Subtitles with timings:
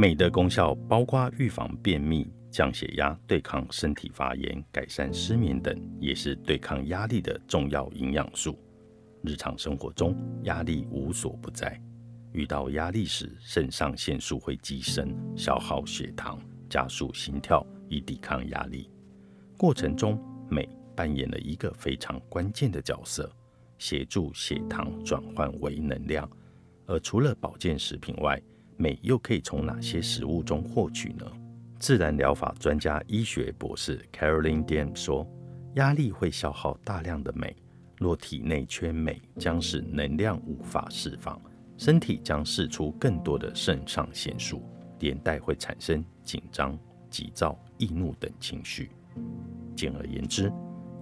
[0.00, 8.58] 镁的功效包括预防便秘、降血压、对抗身体发炎、改善失眠等，也是对抗压力的重要营养素。
[9.22, 11.78] 日常生活中，压力无所不在。
[12.32, 18.88] 遇到压力时，肾上腺素会激升，消耗血糖，加速心跳，以抵抗压力。
[19.58, 23.30] 过程中，镁扮演了一个非常关键的角色，
[23.76, 26.26] 协助血糖转换为能量。
[26.86, 28.40] 而除了保健食品外，
[28.80, 31.26] 镁又可以从哪些食物中获取呢？
[31.78, 35.26] 自然疗法专家、医学博士 Caroline Diem 说
[35.76, 37.54] ：“压力会消耗大量的镁，
[37.98, 41.38] 若体内缺镁，将使能量无法释放。”
[41.76, 44.62] 身体将释出更多的肾上腺素，
[44.98, 46.78] 连带会产生紧张、
[47.10, 48.90] 急躁、易怒等情绪。
[49.76, 50.50] 简而言之，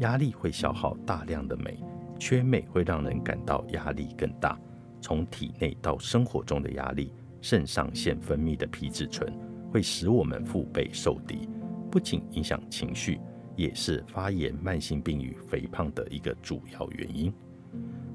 [0.01, 1.79] 压力会消耗大量的镁，
[2.19, 4.59] 缺镁会让人感到压力更大。
[5.01, 9.33] 从体内到生活中的压力，肾上腺分泌的皮质醇
[9.71, 11.49] 会使我们腹背受敌，
[11.91, 13.21] 不仅影响情绪，
[13.57, 17.33] 也是发炎、慢性病与肥胖的一个主要原因。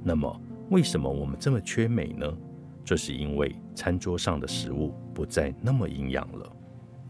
[0.03, 2.25] 那么，为什么我们这么缺镁呢？
[2.85, 6.51] 这是因为餐桌上的食物不再那么营养了。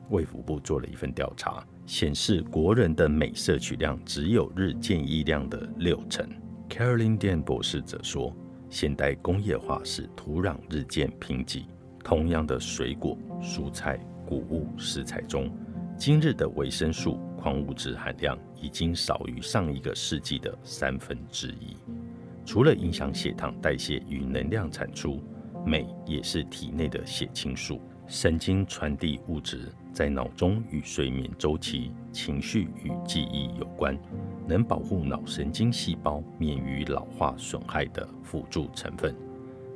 [0.09, 6.29] 卫福部做了一份调查，显示国人的镁摄取量只有日建议量的六成。
[6.69, 8.35] Caroline d a n 博士则说，
[8.69, 11.63] 现代工业化使土壤日渐贫瘠，
[12.03, 15.49] 同样的水果、蔬菜、谷物食材中，
[15.97, 21.77] 今日的维生素、矿物质含量已经少于上一个世纪的三分之一。
[22.45, 25.23] 除了影响血糖代谢与能量产出。
[25.65, 33.97] 镁也是体内的血清素，神经传递物质，在脑中与睡眠周期、情绪与记忆有关，
[34.45, 39.15] 能保护脑神经细胞免于老化损害的辅助成分。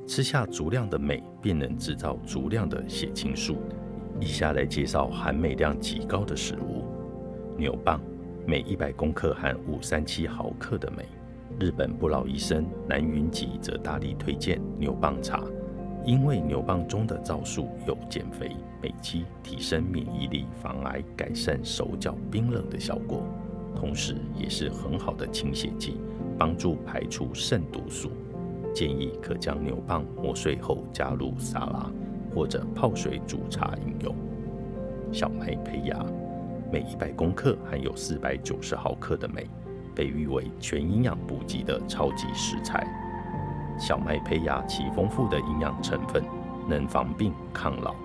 [0.08, 3.58] 吃下足量的镁，便能制造足量的血清素。
[4.22, 6.86] 以下来介绍含镁量极高的食物：
[7.58, 8.00] 牛蒡，
[8.48, 11.06] 每一百公克含五三七毫克的镁。
[11.60, 15.44] 日本不老医生南云吉则大力推荐牛蒡茶。
[16.06, 23.24] 因为牛蒡中的皂素有减肥、美肌、提升免疫力、防癌、改善手脚冰冷的效果，
[23.76, 26.00] 同时也是很好的清血剂，
[26.40, 28.10] 帮助排出肾毒素。
[28.74, 31.90] 建议可将牛蒡磨碎后加入沙拉，
[32.34, 34.16] 或者泡水煮茶饮用。
[35.12, 35.98] 小麦胚芽，
[36.72, 39.48] 每一百克含有四百九十毫克的镁，
[39.96, 42.86] 被誉为全营养补给的超级食材。
[43.80, 46.24] 小麦胚芽其丰富的营养成分，
[46.68, 47.96] 能防病抗老，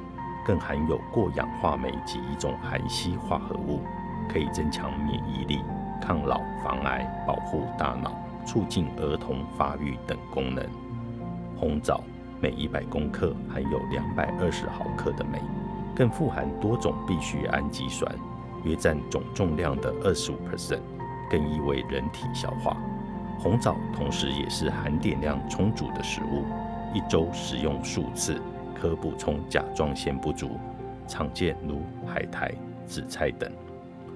[0.46, 3.80] 更含有过氧化酶及一种含硒化合物，
[4.28, 5.60] 可以增强免疫力、
[6.00, 10.64] 抗老、防癌、保护大脑、促进儿童发育等功能。
[11.56, 12.02] 红枣
[12.40, 15.40] 每一百克含有两百二十毫克的镁，
[15.94, 18.12] 更富含多种必需氨基酸，
[18.64, 20.80] 约占总重量的二十五 percent，
[21.30, 22.76] 更易为人体消化。
[23.38, 26.44] 红枣同时也是含碘量充足的食物，
[26.94, 28.40] 一周食用数次，
[28.74, 30.58] 可补充甲状腺不足。
[31.08, 32.52] 常见如海苔、
[32.86, 33.50] 紫菜等。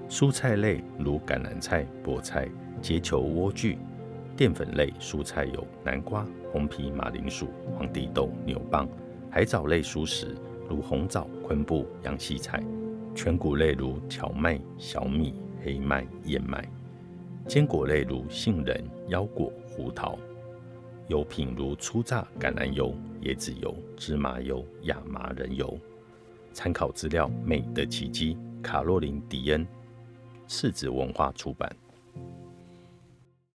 [0.09, 2.47] 蔬菜类如橄榄菜、菠菜、
[2.81, 3.77] 结球莴苣。
[4.37, 8.87] 淀粉类蔬菜有南瓜、红皮马铃薯、黄地豆、牛蒡。
[9.31, 10.35] 海藻类蔬食
[10.69, 12.63] 如红枣、昆布、洋荠菜。
[13.15, 15.33] 全谷类如荞麦、小米、
[15.63, 16.69] 黑麦、燕麦。
[17.47, 20.15] 坚果类如杏仁、腰果、胡桃；
[21.07, 22.93] 油品如初榨橄榄油、
[23.23, 25.75] 椰子油、芝麻油、亚麻仁油。
[26.53, 29.65] 参考资料：美的奇迹，卡洛琳·迪恩，
[30.47, 31.75] 赤子文化出版。